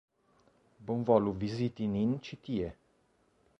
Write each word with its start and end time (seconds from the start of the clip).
Bonvolu 0.87 1.35
viziti 1.45 1.89
nin 1.93 2.17
ĉi 2.29 2.41
tie! 2.49 2.75